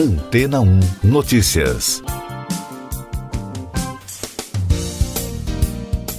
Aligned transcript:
Antena 0.00 0.62
1 0.62 0.80
Notícias. 1.04 2.02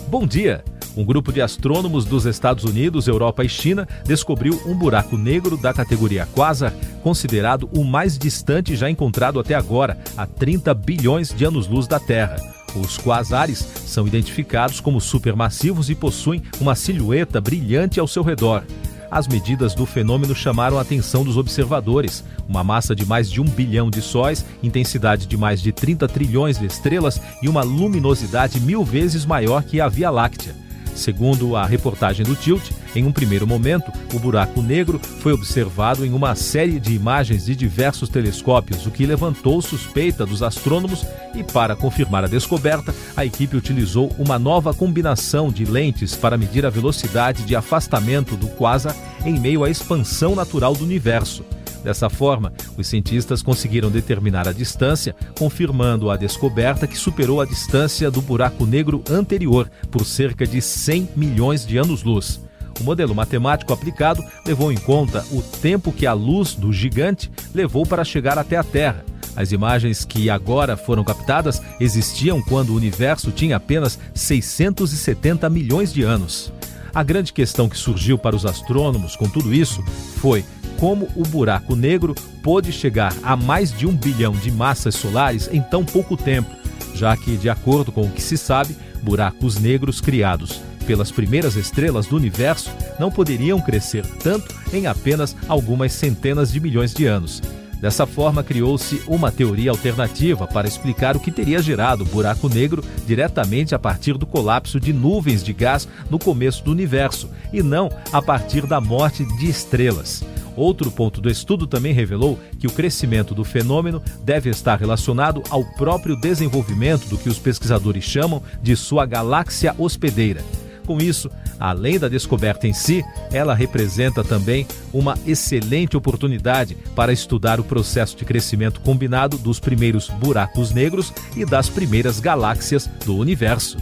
Bom 0.07 0.27
dia! 0.27 0.63
Um 0.95 1.03
grupo 1.03 1.33
de 1.33 1.41
astrônomos 1.41 2.05
dos 2.05 2.27
Estados 2.27 2.63
Unidos, 2.63 3.07
Europa 3.07 3.43
e 3.43 3.49
China 3.49 3.87
descobriu 4.05 4.61
um 4.67 4.75
buraco 4.75 5.17
negro 5.17 5.57
da 5.57 5.73
categoria 5.73 6.27
Quasar, 6.27 6.71
considerado 7.01 7.67
o 7.75 7.83
mais 7.83 8.19
distante 8.19 8.75
já 8.75 8.87
encontrado 8.87 9.39
até 9.39 9.55
agora, 9.55 9.97
a 10.15 10.27
30 10.27 10.75
bilhões 10.75 11.29
de 11.29 11.43
anos-luz 11.43 11.87
da 11.87 11.99
Terra. 11.99 12.35
Os 12.75 12.99
quasares 12.99 13.67
são 13.87 14.05
identificados 14.05 14.79
como 14.79 15.01
supermassivos 15.01 15.89
e 15.89 15.95
possuem 15.95 16.43
uma 16.59 16.75
silhueta 16.75 17.41
brilhante 17.41 17.99
ao 17.99 18.07
seu 18.07 18.21
redor. 18.21 18.63
As 19.11 19.27
medidas 19.27 19.75
do 19.75 19.85
fenômeno 19.85 20.33
chamaram 20.33 20.77
a 20.77 20.81
atenção 20.81 21.25
dos 21.25 21.35
observadores. 21.35 22.23
Uma 22.47 22.63
massa 22.63 22.95
de 22.95 23.05
mais 23.05 23.29
de 23.29 23.41
um 23.41 23.43
bilhão 23.45 23.89
de 23.89 24.01
sóis, 24.01 24.45
intensidade 24.63 25.27
de 25.27 25.35
mais 25.35 25.61
de 25.61 25.73
30 25.73 26.07
trilhões 26.07 26.57
de 26.57 26.65
estrelas 26.65 27.19
e 27.43 27.49
uma 27.49 27.61
luminosidade 27.61 28.61
mil 28.61 28.85
vezes 28.85 29.25
maior 29.25 29.63
que 29.63 29.81
a 29.81 29.89
Via 29.89 30.09
Láctea. 30.09 30.55
Segundo 30.95 31.55
a 31.55 31.65
reportagem 31.65 32.25
do 32.25 32.35
Tilt, 32.35 32.71
em 32.95 33.05
um 33.05 33.11
primeiro 33.11 33.47
momento, 33.47 33.91
o 34.13 34.19
buraco 34.19 34.61
negro 34.61 34.99
foi 35.19 35.33
observado 35.33 36.05
em 36.05 36.13
uma 36.13 36.35
série 36.35 36.79
de 36.79 36.93
imagens 36.93 37.45
de 37.45 37.55
diversos 37.55 38.09
telescópios, 38.09 38.85
o 38.85 38.91
que 38.91 39.05
levantou 39.05 39.61
suspeita 39.61 40.25
dos 40.25 40.43
astrônomos 40.43 41.05
e, 41.33 41.43
para 41.43 41.75
confirmar 41.75 42.23
a 42.23 42.27
descoberta, 42.27 42.93
a 43.15 43.25
equipe 43.25 43.55
utilizou 43.55 44.13
uma 44.17 44.37
nova 44.37 44.73
combinação 44.73 45.51
de 45.51 45.65
lentes 45.65 46.15
para 46.15 46.37
medir 46.37 46.65
a 46.65 46.69
velocidade 46.69 47.43
de 47.43 47.55
afastamento 47.55 48.35
do 48.35 48.47
quasar 48.47 48.95
em 49.25 49.39
meio 49.39 49.63
à 49.63 49.69
expansão 49.69 50.35
natural 50.35 50.73
do 50.73 50.83
universo. 50.83 51.43
Dessa 51.83 52.09
forma, 52.09 52.53
os 52.77 52.87
cientistas 52.87 53.41
conseguiram 53.41 53.89
determinar 53.89 54.47
a 54.47 54.53
distância, 54.53 55.15
confirmando 55.37 56.11
a 56.11 56.17
descoberta 56.17 56.85
que 56.85 56.97
superou 56.97 57.41
a 57.41 57.45
distância 57.45 58.11
do 58.11 58.21
buraco 58.21 58.65
negro 58.65 59.03
anterior 59.09 59.69
por 59.89 60.05
cerca 60.05 60.45
de 60.45 60.61
100 60.61 61.09
milhões 61.15 61.65
de 61.65 61.77
anos-luz. 61.77 62.39
O 62.79 62.83
modelo 62.83 63.13
matemático 63.13 63.73
aplicado 63.73 64.23
levou 64.45 64.71
em 64.71 64.77
conta 64.77 65.25
o 65.31 65.41
tempo 65.41 65.91
que 65.91 66.05
a 66.05 66.13
luz 66.13 66.53
do 66.53 66.71
gigante 66.71 67.31
levou 67.53 67.85
para 67.85 68.03
chegar 68.03 68.37
até 68.37 68.57
a 68.57 68.63
Terra. 68.63 69.03
As 69.35 69.51
imagens 69.51 70.03
que 70.03 70.29
agora 70.29 70.75
foram 70.75 71.03
captadas 71.03 71.61
existiam 71.79 72.41
quando 72.41 72.71
o 72.71 72.75
universo 72.75 73.31
tinha 73.31 73.57
apenas 73.57 73.97
670 74.13 75.49
milhões 75.49 75.93
de 75.93 76.03
anos. 76.03 76.51
A 76.93 77.03
grande 77.03 77.31
questão 77.31 77.69
que 77.69 77.77
surgiu 77.77 78.17
para 78.17 78.35
os 78.35 78.45
astrônomos 78.45 79.15
com 79.15 79.29
tudo 79.29 79.53
isso 79.53 79.81
foi 80.17 80.43
como 80.81 81.07
o 81.15 81.21
buraco 81.21 81.75
negro 81.75 82.15
pôde 82.41 82.71
chegar 82.71 83.13
a 83.21 83.35
mais 83.35 83.71
de 83.71 83.85
um 83.85 83.95
bilhão 83.95 84.31
de 84.31 84.51
massas 84.51 84.95
solares 84.95 85.47
em 85.53 85.61
tão 85.61 85.85
pouco 85.85 86.17
tempo, 86.17 86.49
já 86.95 87.15
que, 87.15 87.37
de 87.37 87.51
acordo 87.51 87.91
com 87.91 88.01
o 88.01 88.09
que 88.09 88.19
se 88.19 88.35
sabe, 88.35 88.75
buracos 89.03 89.59
negros 89.59 90.01
criados 90.01 90.59
pelas 90.87 91.11
primeiras 91.11 91.55
estrelas 91.55 92.07
do 92.07 92.15
universo 92.15 92.71
não 92.99 93.11
poderiam 93.11 93.61
crescer 93.61 94.03
tanto 94.23 94.55
em 94.73 94.87
apenas 94.87 95.35
algumas 95.47 95.93
centenas 95.93 96.51
de 96.51 96.59
milhões 96.59 96.95
de 96.95 97.05
anos. 97.05 97.43
Dessa 97.79 98.07
forma, 98.07 98.43
criou-se 98.43 99.03
uma 99.07 99.31
teoria 99.31 99.69
alternativa 99.69 100.47
para 100.47 100.67
explicar 100.67 101.15
o 101.15 101.19
que 101.19 101.31
teria 101.31 101.61
gerado 101.61 102.03
o 102.03 102.07
buraco 102.07 102.49
negro 102.49 102.83
diretamente 103.05 103.75
a 103.75 103.79
partir 103.79 104.17
do 104.17 104.25
colapso 104.25 104.79
de 104.79 104.91
nuvens 104.91 105.43
de 105.43 105.53
gás 105.53 105.87
no 106.09 106.17
começo 106.17 106.63
do 106.63 106.71
universo, 106.71 107.29
e 107.53 107.61
não 107.61 107.87
a 108.11 108.21
partir 108.21 108.65
da 108.65 108.81
morte 108.81 109.23
de 109.37 109.47
estrelas. 109.47 110.23
Outro 110.55 110.91
ponto 110.91 111.21
do 111.21 111.29
estudo 111.29 111.65
também 111.65 111.93
revelou 111.93 112.37
que 112.59 112.67
o 112.67 112.71
crescimento 112.71 113.33
do 113.33 113.43
fenômeno 113.43 114.01
deve 114.23 114.49
estar 114.49 114.79
relacionado 114.79 115.41
ao 115.49 115.63
próprio 115.63 116.15
desenvolvimento 116.15 117.07
do 117.07 117.17
que 117.17 117.29
os 117.29 117.39
pesquisadores 117.39 118.03
chamam 118.03 118.43
de 118.61 118.75
sua 118.75 119.05
galáxia 119.05 119.73
hospedeira. 119.77 120.43
Com 120.85 120.97
isso, 120.97 121.29
além 121.59 121.99
da 121.99 122.09
descoberta 122.09 122.67
em 122.67 122.73
si, 122.73 123.03
ela 123.31 123.53
representa 123.53 124.23
também 124.23 124.67
uma 124.91 125.17
excelente 125.25 125.95
oportunidade 125.95 126.75
para 126.95 127.13
estudar 127.13 127.59
o 127.59 127.63
processo 127.63 128.17
de 128.17 128.25
crescimento 128.25 128.81
combinado 128.81 129.37
dos 129.37 129.59
primeiros 129.59 130.09
buracos 130.09 130.71
negros 130.71 131.13
e 131.35 131.45
das 131.45 131.69
primeiras 131.69 132.19
galáxias 132.19 132.87
do 133.05 133.15
universo. 133.15 133.77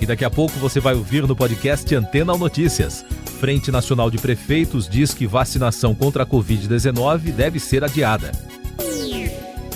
E 0.00 0.06
daqui 0.06 0.24
a 0.24 0.30
pouco 0.30 0.58
você 0.58 0.80
vai 0.80 0.94
ouvir 0.94 1.26
no 1.26 1.36
podcast 1.36 1.94
Antena 1.94 2.34
Notícias. 2.34 3.04
Frente 3.40 3.72
Nacional 3.72 4.10
de 4.10 4.18
Prefeitos 4.18 4.86
diz 4.86 5.14
que 5.14 5.26
vacinação 5.26 5.94
contra 5.94 6.24
a 6.24 6.26
Covid-19 6.26 7.32
deve 7.32 7.58
ser 7.58 7.82
adiada. 7.82 8.32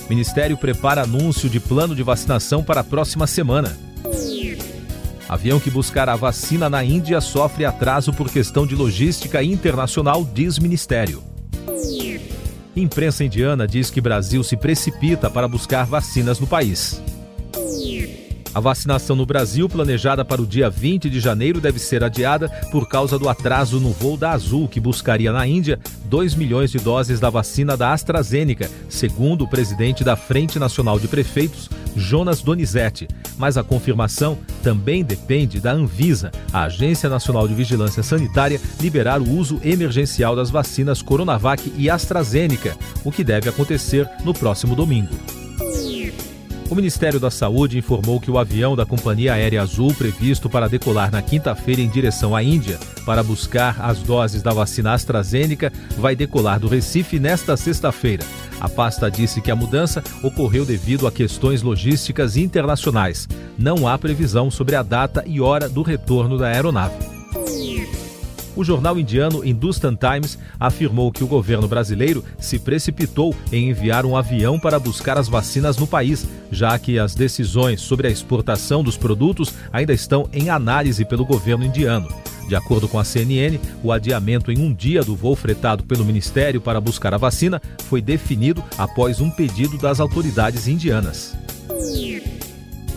Ministério 0.07 0.59
prepara 0.59 1.05
anúncio 1.05 1.49
de 1.49 1.59
plano 1.59 1.97
de 1.97 2.03
vacinação 2.03 2.63
para 2.63 2.83
a 2.83 2.85
próxima 2.85 3.27
semana. 3.27 3.75
Avião 5.27 5.59
que 5.59 5.71
buscará 5.71 6.15
vacina 6.15 6.69
na 6.69 6.85
Índia 6.85 7.23
sofre 7.23 7.65
atraso 7.65 8.13
por 8.13 8.29
questão 8.29 8.67
de 8.67 8.75
logística 8.75 9.43
internacional, 9.43 10.29
diz 10.31 10.59
Ministério. 10.59 11.25
Imprensa 12.77 13.25
indiana 13.25 13.67
diz 13.67 13.89
que 13.89 13.99
Brasil 13.99 14.45
se 14.45 14.59
precipita 14.59 15.31
para 15.31 15.49
buscar 15.49 15.87
vacinas 15.87 16.39
no 16.39 16.47
país. 16.47 17.01
A 18.54 18.60
vacinação 18.60 19.16
no 19.16 19.26
Brasil, 19.26 19.69
planejada 19.69 20.25
para 20.25 20.41
o 20.41 20.47
dia 20.47 20.70
20 20.70 21.10
de 21.10 21.19
janeiro, 21.19 21.60
deve 21.60 21.81
ser 21.81 22.04
adiada 22.04 22.48
por 22.70 22.88
causa 22.88 23.19
do 23.19 23.28
atraso 23.28 23.81
no 23.81 23.91
voo 23.91 24.16
da 24.16 24.31
Azul, 24.31 24.69
que 24.69 24.78
buscaria 24.78 25.32
na 25.32 25.44
Índia 25.44 25.81
2 26.04 26.37
milhões 26.37 26.70
de 26.70 26.78
doses 26.78 27.19
da 27.19 27.28
vacina 27.28 27.76
da 27.76 27.92
AstraZeneca, 27.92 28.70
segundo 28.88 29.42
o 29.42 29.48
presidente 29.48 30.04
da 30.04 30.15
Frente 30.15 30.56
Nacional 30.56 31.00
de 31.00 31.09
Prefeitos, 31.09 31.69
Jonas 31.97 32.42
Donizete. 32.42 33.09
Mas 33.37 33.59
a 33.59 33.65
confirmação 33.65 34.38
também 34.62 35.03
depende 35.03 35.59
da 35.59 35.72
Anvisa, 35.72 36.31
a 36.53 36.62
Agência 36.62 37.09
Nacional 37.09 37.48
de 37.48 37.54
Vigilância 37.54 38.04
Sanitária, 38.04 38.60
liberar 38.81 39.21
o 39.21 39.28
uso 39.28 39.60
emergencial 39.65 40.36
das 40.36 40.50
vacinas 40.50 41.03
Coronavac 41.03 41.72
e 41.76 41.91
AstraZeneca, 41.91 42.76
o 43.04 43.10
que 43.10 43.25
deve 43.25 43.48
acontecer 43.48 44.09
no 44.25 44.32
próximo 44.32 44.76
domingo. 44.76 45.44
O 46.71 46.75
Ministério 46.75 47.21
da 47.21 47.31
Saúde 47.31 47.79
informou 47.79 48.19
que 48.19 48.31
o 48.31 48.39
avião 48.39 48.75
da 48.75 48.87
Companhia 48.87 49.35
Aérea 49.35 49.63
Azul, 49.63 49.93
previsto 49.95 50.49
para 50.49 50.69
decolar 50.69 51.11
na 51.13 51.21
quinta-feira 51.21 51.81
em 51.81 51.89
direção 51.89 52.35
à 52.35 52.43
Índia 52.43 52.79
para 53.05 53.23
buscar 53.23 53.81
as 53.81 53.99
doses 53.99 54.43
da 54.43 54.53
vacina 54.53 54.95
AstraZeneca, 54.95 55.73
vai 55.99 56.17
decolar 56.17 56.59
do 56.59 56.67
Recife 56.67 57.19
nesta 57.19 57.57
sexta-feira. 57.57 58.25
A 58.61 58.69
pasta 58.69 59.11
disse 59.11 59.43
que 59.43 59.51
a 59.51 59.57
mudança 59.57 60.03
ocorreu 60.23 60.65
devido 60.65 61.07
a 61.07 61.13
questões 61.13 61.61
logísticas 61.61 62.37
internacionais. 62.37 63.29
Não 63.59 63.87
há 63.87 63.99
previsão 63.99 64.51
sobre 64.51 64.75
a 64.75 64.83
data 64.83 65.23
e 65.27 65.41
hora 65.41 65.69
do 65.69 65.83
retorno 65.83 66.39
da 66.39 66.47
aeronave. 66.49 66.97
O 68.56 68.62
jornal 68.62 68.98
indiano 68.98 69.44
Hindustan 69.44 69.97
Times 69.97 70.38
afirmou 70.59 71.10
que 71.10 71.25
o 71.25 71.26
governo 71.26 71.66
brasileiro 71.66 72.25
se 72.38 72.59
precipitou 72.59 73.34
em 73.50 73.70
enviar 73.70 74.06
um 74.06 74.16
avião 74.16 74.59
para 74.59 74.78
buscar 74.78 75.19
as 75.19 75.28
vacinas 75.28 75.76
no 75.76 75.87
país, 75.87 76.26
já 76.50 76.78
que 76.78 76.98
as 76.98 77.15
decisões 77.15 77.81
sobre 77.81 78.06
a 78.06 78.10
exportação 78.10 78.84
dos 78.84 78.97
produtos 78.97 79.53
ainda 79.72 79.92
estão 79.92 80.28
em 80.32 80.50
análise 80.50 81.04
pelo 81.04 81.25
governo 81.25 81.65
indiano. 81.65 82.09
De 82.48 82.54
acordo 82.54 82.87
com 82.87 82.98
a 82.98 83.04
CNN, 83.04 83.59
o 83.82 83.91
adiamento 83.91 84.53
em 84.53 84.59
um 84.59 84.72
dia 84.72 85.03
do 85.03 85.16
voo 85.16 85.34
fretado 85.34 85.82
pelo 85.82 86.04
Ministério 86.04 86.60
para 86.60 86.81
buscar 86.81 87.15
a 87.15 87.19
vacina 87.19 87.60
foi 87.88 88.03
definido 88.03 88.62
após 88.76 89.21
um 89.21 89.31
pedido 89.31 89.78
das 89.78 89.98
autoridades 89.98 90.69
indianas. 90.69 91.34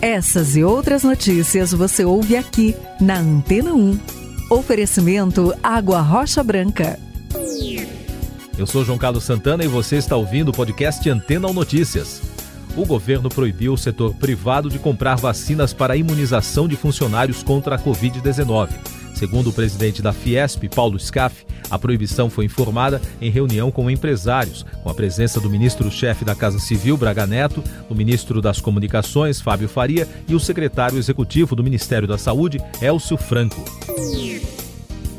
Essas 0.01 0.56
e 0.56 0.63
outras 0.63 1.03
notícias 1.03 1.72
você 1.72 2.06
ouve 2.06 2.35
aqui 2.35 2.75
na 3.00 3.18
Antena 3.18 3.74
1. 3.74 4.17
Oferecimento 4.50 5.53
Água 5.62 6.00
Rocha 6.00 6.41
Branca. 6.41 6.97
Eu 8.58 8.66
sou 8.66 8.85
João 8.85 8.97
Carlos 8.97 9.25
Santana 9.25 9.66
e 9.66 9.68
você 9.68 9.98
está 9.98 10.16
ouvindo 10.16 10.50
o 10.50 10.54
podcast 10.54 11.07
Antena 11.10 11.50
ou 11.50 11.54
Notícias. 11.54 12.22
O 12.74 12.86
governo 12.86 13.27
proibiu 13.27 13.74
o 13.74 13.77
setor 13.77 14.13
privado 14.13 14.69
de 14.69 14.80
comprar 14.80 15.16
vacinas 15.18 15.74
para 15.74 15.98
imunização 15.98 16.66
de 16.66 16.77
funcionários 16.77 17.44
contra 17.44 17.75
a 17.75 17.80
Covid-19. 17.80 18.69
Segundo 19.18 19.50
o 19.50 19.54
presidente 19.54 20.00
da 20.00 20.14
Fiesp, 20.14 20.69
Paulo 20.69 21.00
Scaff, 21.00 21.44
a 21.72 21.80
proibição 21.80 22.30
foi 22.30 22.46
informada 22.46 23.02
em 23.19 23.31
reunião 23.31 23.72
com 23.72 23.90
empresários, 23.90 24.64
com 24.84 24.92
a 24.92 24.94
presença 24.94 25.40
do 25.40 25.50
ministro-chefe 25.50 26.24
da 26.24 26.36
Casa 26.36 26.60
Civil, 26.60 26.96
Braga 26.96 27.25
Neto, 27.25 27.64
do 27.90 27.96
ministro 27.96 28.44
das 28.44 28.62
Comunicações, 28.62 29.42
Fábio 29.42 29.68
Faria, 29.68 30.08
e 30.28 30.36
o 30.36 30.40
secretário 30.40 31.00
executivo 31.00 31.56
do 31.56 31.64
Ministério 31.64 32.08
da 32.08 32.16
Saúde, 32.16 32.62
Elcio 32.80 33.18
Franco. 33.18 33.66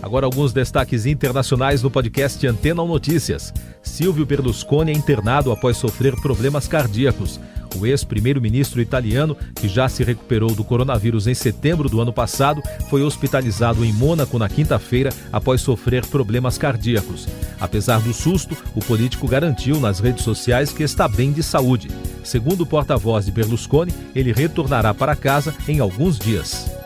Agora 0.00 0.26
alguns 0.26 0.52
destaques 0.52 1.04
internacionais 1.04 1.82
no 1.82 1.90
podcast 1.90 2.46
Antena 2.46 2.82
ou 2.82 2.86
Notícias. 2.86 3.52
Silvio 3.82 4.24
Berlusconi 4.24 4.92
é 4.92 4.94
internado 4.94 5.50
após 5.50 5.76
sofrer 5.76 6.14
problemas 6.14 6.68
cardíacos. 6.68 7.40
O 7.78 7.86
ex-primeiro-ministro 7.86 8.80
italiano, 8.80 9.36
que 9.54 9.68
já 9.68 9.88
se 9.88 10.02
recuperou 10.02 10.50
do 10.54 10.64
coronavírus 10.64 11.26
em 11.26 11.34
setembro 11.34 11.88
do 11.88 12.00
ano 12.00 12.12
passado, 12.12 12.60
foi 12.90 13.02
hospitalizado 13.02 13.84
em 13.84 13.92
Mônaco 13.92 14.38
na 14.38 14.48
quinta-feira 14.48 15.10
após 15.32 15.60
sofrer 15.60 16.04
problemas 16.06 16.58
cardíacos. 16.58 17.28
Apesar 17.60 18.00
do 18.00 18.12
susto, 18.12 18.56
o 18.74 18.80
político 18.80 19.28
garantiu 19.28 19.78
nas 19.78 20.00
redes 20.00 20.24
sociais 20.24 20.72
que 20.72 20.82
está 20.82 21.06
bem 21.06 21.32
de 21.32 21.42
saúde. 21.42 21.88
Segundo 22.24 22.62
o 22.62 22.66
porta-voz 22.66 23.26
de 23.26 23.32
Berlusconi, 23.32 23.92
ele 24.14 24.32
retornará 24.32 24.92
para 24.92 25.14
casa 25.14 25.54
em 25.68 25.80
alguns 25.80 26.18
dias. 26.18 26.77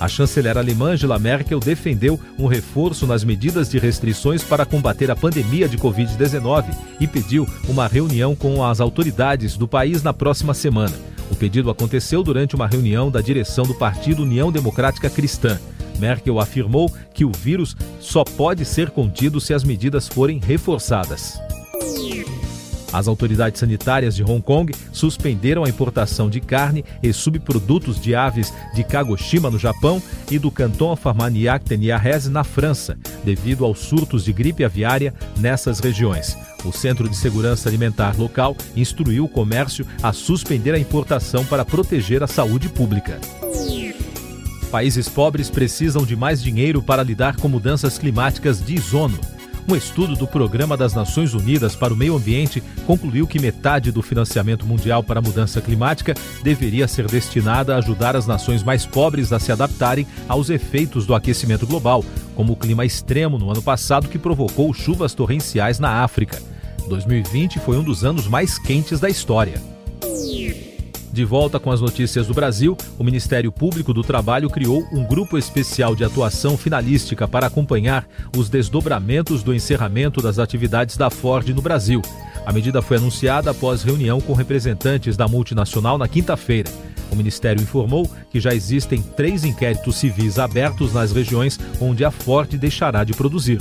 A 0.00 0.08
chanceler 0.08 0.56
alemã 0.56 0.92
Angela 0.92 1.18
Merkel 1.18 1.60
defendeu 1.60 2.18
um 2.38 2.46
reforço 2.46 3.06
nas 3.06 3.22
medidas 3.22 3.68
de 3.68 3.78
restrições 3.78 4.42
para 4.42 4.64
combater 4.64 5.10
a 5.10 5.14
pandemia 5.14 5.68
de 5.68 5.76
Covid-19 5.76 6.74
e 6.98 7.06
pediu 7.06 7.46
uma 7.68 7.86
reunião 7.86 8.34
com 8.34 8.64
as 8.64 8.80
autoridades 8.80 9.58
do 9.58 9.68
país 9.68 10.02
na 10.02 10.14
próxima 10.14 10.54
semana. 10.54 10.96
O 11.30 11.36
pedido 11.36 11.68
aconteceu 11.68 12.22
durante 12.22 12.54
uma 12.54 12.66
reunião 12.66 13.10
da 13.10 13.20
direção 13.20 13.66
do 13.66 13.74
Partido 13.74 14.22
União 14.22 14.50
Democrática 14.50 15.10
Cristã. 15.10 15.60
Merkel 15.98 16.40
afirmou 16.40 16.90
que 17.12 17.26
o 17.26 17.30
vírus 17.30 17.76
só 18.00 18.24
pode 18.24 18.64
ser 18.64 18.88
contido 18.88 19.38
se 19.38 19.52
as 19.52 19.62
medidas 19.62 20.08
forem 20.08 20.38
reforçadas. 20.38 21.38
As 22.92 23.06
autoridades 23.06 23.60
sanitárias 23.60 24.16
de 24.16 24.22
Hong 24.22 24.42
Kong 24.42 24.74
suspenderam 24.92 25.64
a 25.64 25.68
importação 25.68 26.28
de 26.28 26.40
carne 26.40 26.84
e 27.02 27.12
subprodutos 27.12 28.00
de 28.00 28.14
aves 28.14 28.52
de 28.74 28.82
Kagoshima, 28.82 29.50
no 29.50 29.58
Japão, 29.58 30.02
e 30.30 30.38
do 30.38 30.50
Canton 30.50 30.96
Farmaniac 30.96 31.64
de 31.64 31.76
Niarese, 31.76 32.30
na 32.30 32.42
França, 32.44 32.98
devido 33.24 33.64
aos 33.64 33.78
surtos 33.78 34.24
de 34.24 34.32
gripe 34.32 34.64
aviária 34.64 35.14
nessas 35.36 35.78
regiões. 35.78 36.36
O 36.64 36.72
Centro 36.72 37.08
de 37.08 37.16
Segurança 37.16 37.68
Alimentar 37.68 38.18
local 38.18 38.56
instruiu 38.76 39.24
o 39.24 39.28
comércio 39.28 39.86
a 40.02 40.12
suspender 40.12 40.74
a 40.74 40.78
importação 40.78 41.44
para 41.44 41.64
proteger 41.64 42.22
a 42.22 42.26
saúde 42.26 42.68
pública. 42.68 43.18
Países 44.70 45.08
pobres 45.08 45.50
precisam 45.50 46.04
de 46.04 46.14
mais 46.14 46.40
dinheiro 46.40 46.80
para 46.80 47.02
lidar 47.02 47.36
com 47.36 47.48
mudanças 47.48 47.98
climáticas, 47.98 48.64
diz 48.64 48.94
ONU. 48.94 49.18
Um 49.68 49.76
estudo 49.76 50.16
do 50.16 50.26
Programa 50.26 50.76
das 50.76 50.94
Nações 50.94 51.34
Unidas 51.34 51.76
para 51.76 51.94
o 51.94 51.96
Meio 51.96 52.16
Ambiente 52.16 52.62
concluiu 52.86 53.26
que 53.26 53.38
metade 53.38 53.92
do 53.92 54.02
financiamento 54.02 54.66
mundial 54.66 55.02
para 55.02 55.20
a 55.20 55.22
mudança 55.22 55.60
climática 55.60 56.14
deveria 56.42 56.88
ser 56.88 57.06
destinada 57.06 57.74
a 57.74 57.78
ajudar 57.78 58.16
as 58.16 58.26
nações 58.26 58.62
mais 58.62 58.84
pobres 58.84 59.32
a 59.32 59.38
se 59.38 59.52
adaptarem 59.52 60.06
aos 60.28 60.50
efeitos 60.50 61.06
do 61.06 61.14
aquecimento 61.14 61.66
global, 61.66 62.04
como 62.34 62.54
o 62.54 62.56
clima 62.56 62.84
extremo 62.84 63.38
no 63.38 63.50
ano 63.50 63.62
passado 63.62 64.08
que 64.08 64.18
provocou 64.18 64.72
chuvas 64.74 65.14
torrenciais 65.14 65.78
na 65.78 66.02
África. 66.02 66.42
2020 66.88 67.60
foi 67.60 67.76
um 67.76 67.84
dos 67.84 68.04
anos 68.04 68.26
mais 68.26 68.58
quentes 68.58 68.98
da 68.98 69.08
história. 69.08 69.79
De 71.12 71.24
volta 71.24 71.58
com 71.58 71.72
as 71.72 71.80
notícias 71.80 72.28
do 72.28 72.34
Brasil, 72.34 72.76
o 72.96 73.02
Ministério 73.02 73.50
Público 73.50 73.92
do 73.92 74.02
Trabalho 74.02 74.48
criou 74.48 74.86
um 74.92 75.04
grupo 75.04 75.36
especial 75.36 75.96
de 75.96 76.04
atuação 76.04 76.56
finalística 76.56 77.26
para 77.26 77.48
acompanhar 77.48 78.06
os 78.36 78.48
desdobramentos 78.48 79.42
do 79.42 79.52
encerramento 79.52 80.22
das 80.22 80.38
atividades 80.38 80.96
da 80.96 81.10
Ford 81.10 81.48
no 81.48 81.60
Brasil. 81.60 82.00
A 82.46 82.52
medida 82.52 82.80
foi 82.80 82.96
anunciada 82.96 83.50
após 83.50 83.82
reunião 83.82 84.20
com 84.20 84.34
representantes 84.34 85.16
da 85.16 85.26
multinacional 85.26 85.98
na 85.98 86.06
quinta-feira. 86.06 86.70
O 87.10 87.16
Ministério 87.16 87.60
informou 87.60 88.08
que 88.30 88.38
já 88.38 88.54
existem 88.54 89.02
três 89.02 89.42
inquéritos 89.44 89.96
civis 89.96 90.38
abertos 90.38 90.92
nas 90.92 91.10
regiões 91.10 91.58
onde 91.80 92.04
a 92.04 92.12
Ford 92.12 92.56
deixará 92.56 93.02
de 93.02 93.14
produzir. 93.14 93.60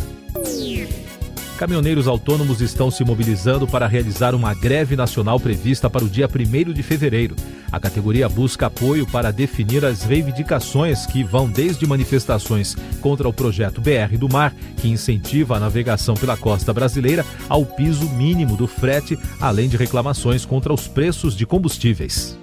Caminhoneiros 1.59 2.07
autônomos 2.07 2.61
estão 2.61 2.89
se 2.89 3.03
mobilizando 3.03 3.67
para 3.67 3.85
realizar 3.85 4.33
uma 4.33 4.53
greve 4.53 4.95
nacional 4.95 5.37
prevista 5.37 5.89
para 5.89 6.05
o 6.05 6.07
dia 6.07 6.25
1 6.25 6.71
de 6.71 6.81
fevereiro. 6.81 7.35
A 7.69 7.77
categoria 7.77 8.29
busca 8.29 8.67
apoio 8.67 9.05
para 9.05 9.29
definir 9.29 9.83
as 9.83 10.03
reivindicações 10.03 11.05
que 11.05 11.21
vão 11.21 11.49
desde 11.49 11.85
manifestações 11.85 12.77
contra 13.01 13.27
o 13.27 13.33
projeto 13.33 13.81
BR 13.81 14.17
do 14.17 14.29
Mar, 14.29 14.55
que 14.77 14.87
incentiva 14.87 15.57
a 15.57 15.59
navegação 15.59 16.15
pela 16.15 16.37
costa 16.37 16.71
brasileira, 16.71 17.25
ao 17.49 17.65
piso 17.65 18.07
mínimo 18.11 18.55
do 18.55 18.65
frete, 18.65 19.19
além 19.41 19.67
de 19.67 19.75
reclamações 19.75 20.45
contra 20.45 20.73
os 20.73 20.87
preços 20.87 21.35
de 21.35 21.45
combustíveis. 21.45 22.39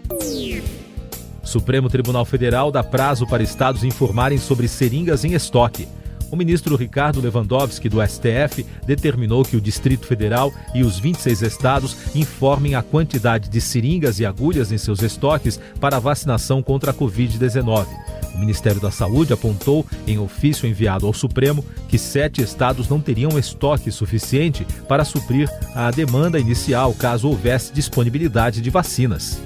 Supremo 1.43 1.89
Tribunal 1.89 2.27
Federal 2.27 2.71
dá 2.71 2.85
prazo 2.85 3.27
para 3.27 3.43
estados 3.43 3.83
informarem 3.83 4.37
sobre 4.37 4.69
seringas 4.69 5.25
em 5.25 5.33
estoque. 5.33 5.89
O 6.31 6.37
ministro 6.37 6.77
Ricardo 6.77 7.21
Lewandowski, 7.21 7.89
do 7.89 8.05
STF, 8.05 8.65
determinou 8.85 9.45
que 9.45 9.57
o 9.57 9.61
Distrito 9.61 10.07
Federal 10.07 10.53
e 10.75 10.83
os 10.83 10.99
26 10.99 11.43
estados 11.43 11.97
informem 12.15 12.75
a 12.75 12.83
quantidade 12.83 13.49
de 13.49 13.61
seringas 13.61 14.19
e 14.19 14.27
agulhas 14.27 14.73
em 14.73 14.79
seus 14.79 15.03
estoques 15.03 15.61
para 15.81 15.97
a 15.97 16.01
vacinação 16.01 16.63
contra 16.63 16.91
a 16.91 16.95
Covid-19. 16.95 17.87
O 18.35 18.39
Ministério 18.39 18.81
da 18.81 18.91
Saúde 18.91 19.33
apontou, 19.33 19.87
em 20.07 20.19
ofício 20.19 20.69
enviado 20.69 21.07
ao 21.07 21.15
Supremo, 21.15 21.65
que 21.89 21.97
sete 21.97 22.43
estados 22.43 22.89
não 22.89 23.01
teriam 23.01 23.39
estoque 23.39 23.91
suficiente 23.91 24.67
para 24.89 25.05
suprir 25.05 25.49
a 25.75 25.91
demanda 25.91 26.39
inicial 26.39 26.93
caso 26.93 27.29
houvesse 27.29 27.73
disponibilidade 27.73 28.61
de 28.61 28.69
vacinas 28.69 29.41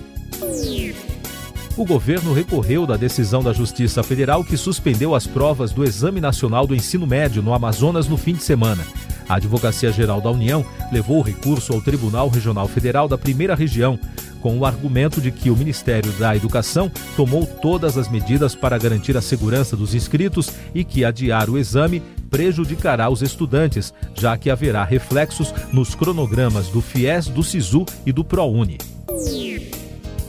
o 1.80 1.86
governo 1.86 2.34
recorreu 2.34 2.86
da 2.86 2.94
decisão 2.94 3.42
da 3.42 3.54
Justiça 3.54 4.02
Federal 4.02 4.44
que 4.44 4.54
suspendeu 4.54 5.14
as 5.14 5.26
provas 5.26 5.72
do 5.72 5.82
Exame 5.82 6.20
Nacional 6.20 6.66
do 6.66 6.74
Ensino 6.74 7.06
Médio 7.06 7.42
no 7.42 7.54
Amazonas 7.54 8.06
no 8.06 8.18
fim 8.18 8.34
de 8.34 8.42
semana. 8.42 8.84
A 9.26 9.36
Advocacia 9.36 9.90
Geral 9.90 10.20
da 10.20 10.30
União 10.30 10.62
levou 10.92 11.20
o 11.20 11.22
recurso 11.22 11.72
ao 11.72 11.80
Tribunal 11.80 12.28
Regional 12.28 12.68
Federal 12.68 13.08
da 13.08 13.16
Primeira 13.16 13.54
Região, 13.54 13.98
com 14.42 14.58
o 14.58 14.66
argumento 14.66 15.22
de 15.22 15.30
que 15.30 15.48
o 15.48 15.56
Ministério 15.56 16.12
da 16.12 16.36
Educação 16.36 16.92
tomou 17.16 17.46
todas 17.46 17.96
as 17.96 18.10
medidas 18.10 18.54
para 18.54 18.76
garantir 18.76 19.16
a 19.16 19.22
segurança 19.22 19.74
dos 19.74 19.94
inscritos 19.94 20.50
e 20.74 20.84
que 20.84 21.02
adiar 21.02 21.48
o 21.48 21.56
exame 21.56 22.02
prejudicará 22.28 23.08
os 23.08 23.22
estudantes, 23.22 23.94
já 24.14 24.36
que 24.36 24.50
haverá 24.50 24.84
reflexos 24.84 25.54
nos 25.72 25.94
cronogramas 25.94 26.68
do 26.68 26.82
FIES, 26.82 27.28
do 27.28 27.42
SISU 27.42 27.86
e 28.04 28.12
do 28.12 28.22
ProUni. 28.22 29.00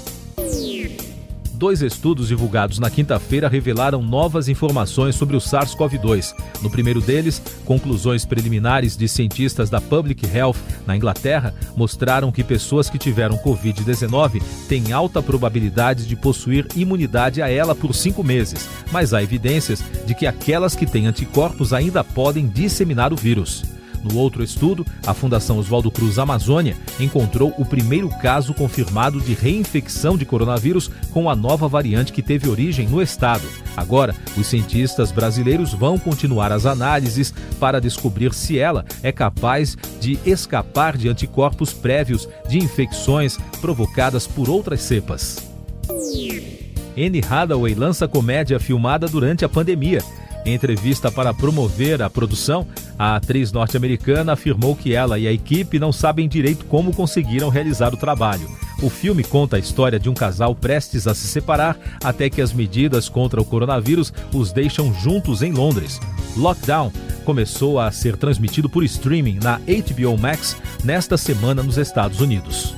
Dois 1.59 1.81
estudos 1.81 2.29
divulgados 2.29 2.79
na 2.79 2.89
quinta-feira 2.89 3.49
revelaram 3.49 4.01
novas 4.01 4.47
informações 4.47 5.15
sobre 5.15 5.35
o 5.35 5.41
SARS-CoV-2. 5.41 6.33
No 6.61 6.69
primeiro 6.69 7.01
deles, 7.01 7.41
conclusões 7.65 8.23
preliminares 8.23 8.95
de 8.95 9.09
cientistas 9.09 9.69
da 9.69 9.81
Public 9.81 10.25
Health 10.25 10.55
na 10.87 10.95
Inglaterra 10.95 11.53
mostraram 11.75 12.31
que 12.31 12.45
pessoas 12.45 12.89
que 12.89 12.97
tiveram 12.97 13.37
Covid-19 13.39 14.41
têm 14.69 14.93
alta 14.93 15.21
probabilidade 15.21 16.07
de 16.07 16.15
possuir 16.15 16.65
imunidade 16.77 17.41
a 17.41 17.49
ela 17.49 17.75
por 17.75 17.93
cinco 17.93 18.23
meses, 18.23 18.69
mas 18.89 19.13
há 19.13 19.21
evidências 19.21 19.83
de 20.05 20.15
que 20.15 20.25
aquelas 20.25 20.77
que 20.77 20.85
têm 20.85 21.07
anticorpos 21.07 21.73
ainda 21.73 22.05
podem 22.05 22.47
disseminar 22.47 23.11
o 23.11 23.17
vírus. 23.17 23.78
No 24.03 24.17
outro 24.17 24.43
estudo, 24.43 24.85
a 25.05 25.13
Fundação 25.13 25.57
Oswaldo 25.57 25.91
Cruz 25.91 26.17
Amazônia 26.17 26.75
encontrou 26.99 27.53
o 27.57 27.65
primeiro 27.65 28.09
caso 28.21 28.53
confirmado 28.53 29.19
de 29.19 29.33
reinfecção 29.33 30.17
de 30.17 30.25
coronavírus 30.25 30.89
com 31.11 31.29
a 31.29 31.35
nova 31.35 31.67
variante 31.67 32.13
que 32.13 32.21
teve 32.21 32.49
origem 32.49 32.87
no 32.87 33.01
estado. 33.01 33.47
Agora, 33.75 34.15
os 34.37 34.47
cientistas 34.47 35.11
brasileiros 35.11 35.73
vão 35.73 35.97
continuar 35.97 36.51
as 36.51 36.65
análises 36.65 37.33
para 37.59 37.79
descobrir 37.79 38.33
se 38.33 38.57
ela 38.57 38.85
é 39.03 39.11
capaz 39.11 39.77
de 39.99 40.19
escapar 40.25 40.97
de 40.97 41.09
anticorpos 41.09 41.73
prévios 41.73 42.27
de 42.47 42.57
infecções 42.57 43.37
provocadas 43.61 44.25
por 44.25 44.49
outras 44.49 44.81
cepas. 44.81 45.49
Anne 46.97 47.23
Hathaway 47.27 47.73
lança 47.75 48.07
comédia 48.07 48.59
filmada 48.59 49.07
durante 49.07 49.45
a 49.45 49.49
pandemia. 49.49 50.03
Em 50.45 50.53
entrevista 50.53 51.11
para 51.11 51.33
promover 51.33 52.01
a 52.01 52.09
produção, 52.09 52.65
a 52.99 53.15
atriz 53.15 53.53
norte-americana 53.53 54.33
afirmou 54.33 54.75
que 54.75 54.93
ela 54.93 55.17
e 55.17 55.25
a 55.25 55.31
equipe 55.31 55.79
não 55.79 55.89
sabem 55.89 56.27
direito 56.27 56.65
como 56.65 56.93
conseguiram 56.93 57.47
realizar 57.47 57.93
o 57.93 57.97
trabalho. 57.97 58.49
O 58.81 58.89
filme 58.89 59.23
conta 59.23 59.55
a 59.55 59.59
história 59.59 59.97
de 59.97 60.09
um 60.09 60.13
casal 60.13 60.53
prestes 60.53 61.07
a 61.07 61.15
se 61.15 61.25
separar 61.25 61.77
até 62.03 62.29
que 62.29 62.41
as 62.41 62.51
medidas 62.51 63.07
contra 63.07 63.39
o 63.39 63.45
coronavírus 63.45 64.11
os 64.33 64.51
deixam 64.51 64.93
juntos 64.93 65.41
em 65.41 65.53
Londres. 65.53 65.97
Lockdown 66.35 66.91
começou 67.23 67.79
a 67.79 67.89
ser 67.89 68.17
transmitido 68.17 68.69
por 68.69 68.83
streaming 68.83 69.39
na 69.41 69.59
HBO 69.59 70.17
Max 70.17 70.57
nesta 70.83 71.15
semana 71.15 71.63
nos 71.63 71.77
Estados 71.77 72.19
Unidos. 72.19 72.75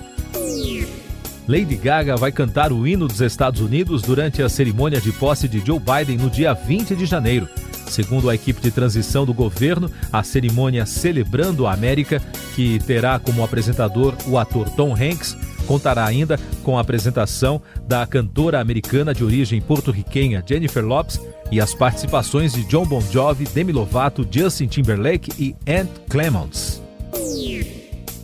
Lady 1.48 1.76
Gaga 1.76 2.16
vai 2.16 2.32
cantar 2.32 2.72
o 2.72 2.88
hino 2.88 3.08
dos 3.08 3.22
Estados 3.22 3.60
Unidos 3.60 4.04
durante 4.04 4.44
a 4.44 4.50
cerimônia 4.50 5.02
de 5.02 5.12
posse 5.12 5.48
de 5.48 5.60
Joe 5.66 5.80
Biden 5.80 6.18
no 6.18 6.30
dia 6.30 6.54
20 6.54 6.96
de 6.96 7.06
janeiro. 7.08 7.50
Segundo 7.92 8.30
a 8.30 8.36
equipe 8.36 8.62
de 8.62 8.72
transição 8.72 9.26
do 9.26 9.34
governo, 9.34 9.92
a 10.14 10.24
cerimônia 10.24 10.86
Celebrando 10.86 11.68
a 11.68 11.74
América, 11.74 12.22
que 12.56 12.80
terá 12.80 13.20
como 13.20 13.44
apresentador 13.44 14.16
o 14.28 14.38
ator 14.38 14.70
Tom 14.70 14.94
Hanks, 14.94 15.36
contará 15.68 16.06
ainda 16.06 16.40
com 16.64 16.78
a 16.78 16.82
apresentação 16.82 17.62
da 17.86 18.08
cantora 18.08 18.62
americana 18.62 19.14
de 19.14 19.26
origem 19.26 19.60
porto-riquenha 19.62 20.42
Jennifer 20.48 20.86
Lopes 20.86 21.20
e 21.52 21.60
as 21.60 21.74
participações 21.74 22.54
de 22.54 22.64
John 22.64 22.86
Bon 22.86 23.02
Jovi, 23.02 23.44
Demi 23.44 23.74
Lovato, 23.74 24.26
Justin 24.32 24.68
Timberlake 24.68 25.32
e 25.38 25.54
Ant 25.70 25.90
Clements. 26.10 26.82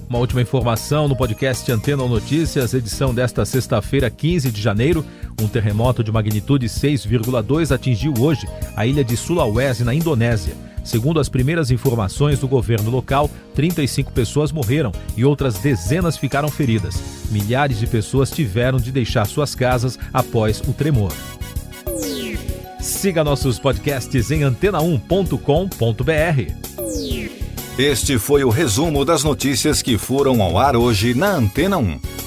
Uma 0.10 0.20
última 0.20 0.42
informação 0.42 1.10
no 1.10 1.18
podcast 1.18 1.70
Antena 1.70 2.02
ou 2.02 2.08
Notícias, 2.08 2.74
edição 2.74 3.14
desta 3.14 3.44
sexta-feira, 3.44 4.10
15 4.10 4.50
de 4.50 4.62
janeiro. 4.62 5.06
Um 5.40 5.48
terremoto 5.48 6.04
de 6.04 6.12
magnitude 6.12 6.66
6,2 6.68 7.74
atingiu 7.74 8.14
hoje 8.20 8.48
a 8.76 8.88
ilha 8.88 9.04
de 9.04 9.16
Sulawesi, 9.16 9.84
na 9.84 9.94
Indonésia. 9.94 10.56
Segundo 10.84 11.20
as 11.20 11.30
primeiras 11.30 11.70
informações 11.70 12.40
do 12.40 12.48
governo 12.48 12.90
local, 12.90 13.30
35 13.54 14.12
pessoas 14.12 14.52
morreram 14.52 14.92
e 15.16 15.24
outras 15.24 15.60
dezenas 15.60 16.18
ficaram 16.18 16.50
feridas. 16.50 17.00
Milhares 17.30 17.78
de 17.78 17.86
pessoas 17.86 18.32
tiveram 18.32 18.80
de 18.80 18.92
deixar 18.92 19.26
suas 19.26 19.54
casas 19.54 20.00
após 20.14 20.62
o 20.62 20.74
tremor. 20.74 21.14
Siga 22.80 23.24
nossos 23.24 23.60
podcasts 23.60 24.32
em 24.32 24.42
antena1.com.br. 24.42 25.38
Este 27.78 28.18
foi 28.18 28.44
o 28.44 28.50
resumo 28.50 29.06
das 29.06 29.24
notícias 29.24 29.84
que 29.84 29.98
foram 30.00 30.42
ao 30.42 30.58
ar 30.58 30.76
hoje 30.76 31.14
na 31.14 31.32
Antena 31.36 31.78
1. 31.78 32.27